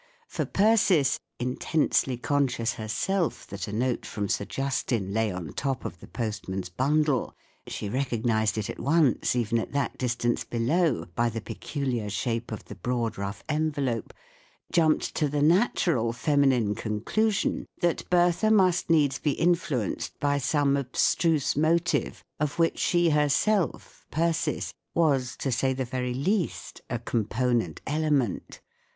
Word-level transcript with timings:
For 0.27 0.47
^Persis, 0.47 1.19
in¬ 1.39 1.55
tensely 1.59 2.17
conscious 2.19 2.73
herself 2.73 3.45
that 3.45 3.67
a 3.67 3.71
note 3.71 4.01
frbin 4.01 4.31
Sir 4.31 4.45
Justin 4.45 5.13
lay 5.13 5.29
on 5.31 5.53
top 5.53 5.85
of 5.85 5.99
the 5.99 6.07
postman's 6.07 6.69
bundle—she 6.69 7.87
recognised 7.87 8.57
it 8.57 8.67
at 8.67 8.79
once, 8.79 9.35
even 9.35 9.59
at 9.59 9.73
that 9.73 9.99
dis¬ 9.99 10.17
tance 10.17 10.43
below, 10.43 11.05
by 11.13 11.29
the 11.29 11.39
peculiar 11.39 12.09
shape 12.09 12.51
of 12.51 12.65
the 12.65 12.73
broad 12.73 13.19
rough 13.19 13.43
envelope—jumped 13.47 15.13
to 15.13 15.29
the 15.29 15.43
natural 15.43 16.13
feminine 16.13 16.73
conclusion 16.73 17.67
that 17.81 18.09
Bertha 18.09 18.49
must 18.49 18.89
needs 18.89 19.21
he 19.23 19.33
influenced 19.33 20.19
by 20.19 20.39
some 20.39 20.75
abstruse 20.77 21.55
motive 21.55 22.23
of 22.39 22.57
which 22.57 22.79
she 22.79 23.11
herself, 23.11 24.07
Persis, 24.09 24.73
w 24.95 25.13
T 25.19 25.21
as, 25.21 25.35
to 25.37 25.51
say 25.51 25.73
the 25.73 25.85
very 25.85 26.15
least, 26.15 26.81
a 26.89 26.97
component 26.97 27.81
element. 27.85 28.61